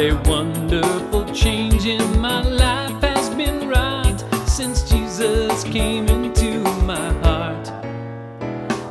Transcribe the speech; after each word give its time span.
a 0.00 0.14
wonderful 0.30 1.26
change 1.26 1.84
in 1.84 2.18
my 2.18 2.40
life 2.40 3.02
has 3.02 3.28
been 3.34 3.68
wrought 3.68 4.24
since 4.48 4.82
Jesus 4.88 5.62
came 5.64 6.08
into 6.08 6.60
my 6.86 7.12
heart. 7.24 7.68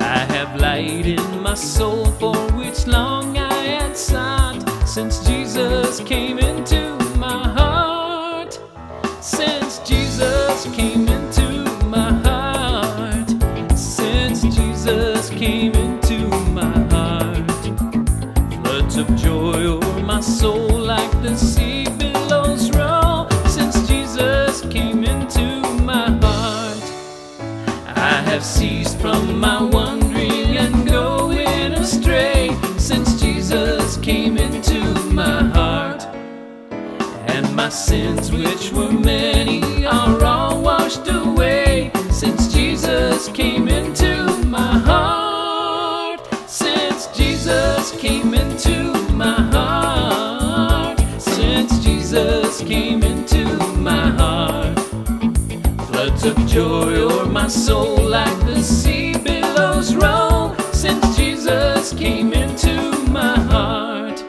I 0.00 0.18
have 0.34 0.60
light 0.60 1.06
in 1.06 1.42
my 1.42 1.54
soul 1.54 2.06
for 2.20 2.36
which 2.52 2.86
long 2.86 3.36
I 3.36 3.52
had 3.52 3.96
sought 3.96 4.62
since 4.86 5.26
Jesus 5.26 5.98
came 5.98 6.38
into 6.38 6.96
my 7.16 7.48
heart. 7.48 8.60
Since 9.20 9.80
Jesus 9.80 10.66
came 10.66 11.08
into 11.08 11.41
my 29.42 29.60
wandering 29.60 30.56
and 30.56 30.86
going 30.86 31.72
astray 31.74 32.56
since 32.78 33.20
Jesus 33.20 33.96
came 33.96 34.38
into 34.38 34.78
my 35.10 35.42
heart. 35.56 36.02
And 37.26 37.52
my 37.56 37.68
sins, 37.68 38.30
which 38.30 38.70
were 38.70 38.92
many, 38.92 39.84
are 39.84 40.24
all 40.24 40.62
washed 40.62 41.08
away 41.08 41.90
since 42.12 42.52
Jesus 42.54 43.26
came 43.30 43.66
into 43.66 44.12
my 44.46 44.78
heart. 44.90 46.20
Since 46.48 47.08
Jesus 47.08 47.90
came 47.98 48.34
into 48.34 48.76
my 49.12 49.40
heart. 49.56 51.00
Since 51.18 51.80
Jesus 51.80 52.60
came 52.60 53.02
into 53.02 53.44
my 53.76 54.06
heart. 54.20 54.78
Floods 55.88 56.24
of 56.26 56.36
joy 56.46 56.94
o'er 57.08 57.26
my 57.26 57.48
soul 57.48 57.96
like 57.96 58.38
the 58.46 58.62
sea 58.62 59.01
billows 59.82 59.94
roll 59.96 60.54
since 60.72 61.16
Jesus 61.16 61.92
came 61.94 62.32
into 62.32 62.96
my 63.10 63.38
heart. 63.40 64.22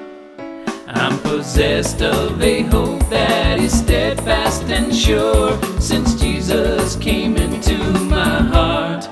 I'm 0.88 1.20
possessed 1.20 2.02
of 2.02 2.42
a 2.42 2.62
hope 2.64 3.08
that 3.10 3.60
is 3.60 3.78
steadfast 3.78 4.64
and 4.64 4.94
sure 4.96 5.60
since 5.80 6.16
Jesus 6.20 6.96
came 6.96 7.38
into 7.38 7.78
my 8.06 8.42
heart. 8.42 9.08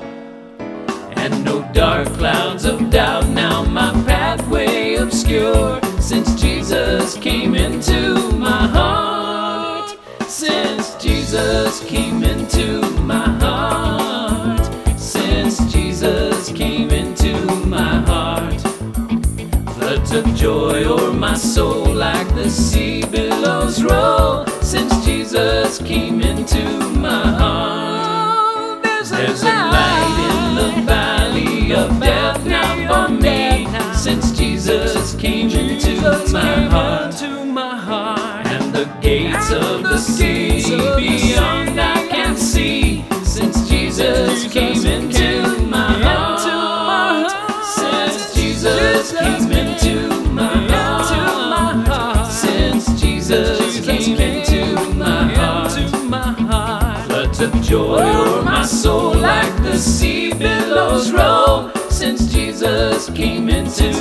And 1.16 1.44
no 1.44 1.68
dark 1.72 2.08
clouds 2.14 2.64
of 2.64 2.90
doubt 2.90 3.28
now 3.28 3.64
my 3.64 3.92
pathway 4.04 4.96
obscure 4.96 5.80
since 6.00 6.40
Jesus 6.40 7.16
came 7.18 7.54
into 7.54 8.32
my 8.32 8.66
heart. 8.68 9.96
Since 10.26 10.96
Jesus 10.96 11.84
came 11.84 12.24
into 12.24 12.81
of 20.14 20.34
joy 20.34 20.84
o'er 20.84 21.12
my 21.12 21.34
soul 21.34 21.86
like 21.86 22.28
the 22.34 22.50
sea 22.50 23.02
billows 23.06 23.82
roll 23.82 24.46
since 24.60 24.92
Jesus 25.06 25.78
came 25.78 26.20
into 26.20 26.62
my 26.98 27.28
heart. 27.40 28.82
There's 28.82 29.42
a 29.42 29.46
light 29.46 30.16
in 30.30 30.54
the 30.56 30.82
valley 30.82 31.72
of 31.74 31.98
death 31.98 32.44
now 32.44 33.06
for 33.06 33.12
me 33.12 33.66
since 33.94 34.32
Jesus 34.32 35.14
came 35.14 35.50
into 35.50 36.00
my 36.30 36.68
heart. 36.68 37.14
And 38.46 38.74
the 38.74 38.84
gates 39.00 39.50
of 39.50 39.82
the 39.82 39.96
sea 39.96 40.60
beyond 40.96 41.80
I 41.80 42.06
can 42.08 42.36
see 42.36 43.04
since 43.24 43.66
Jesus 43.66 44.52
came 44.52 44.84
into 44.84 45.31
of 57.42 57.60
joy 57.60 57.98
o'er 57.98 58.42
my 58.42 58.64
soul 58.64 59.14
like 59.14 59.54
the 59.64 59.76
sea 59.76 60.32
billows 60.32 61.10
roll. 61.10 61.70
Since 61.90 62.32
Jesus 62.32 63.10
came 63.10 63.48
into 63.48 63.92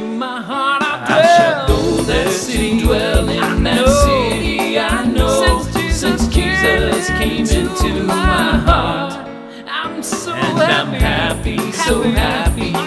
my 0.00 0.40
heart. 0.40 0.82
I 0.82 1.22
shall 1.36 1.68
go 1.68 2.02
there, 2.02 2.28
city, 2.30 2.80
dwell 2.80 3.28
in 3.28 3.62
that 3.62 3.86
city. 4.04 4.78
I 4.78 5.04
know 5.06 5.62
since 5.90 6.26
Jesus 6.28 7.08
came 7.10 7.46
into 7.46 8.02
my 8.02 8.58
heart. 8.66 9.28
I'm 9.68 10.02
so 10.02 10.32
And 10.32 10.58
I'm 10.58 10.92
happy, 10.92 11.70
so 11.72 12.02
happy 12.02 12.79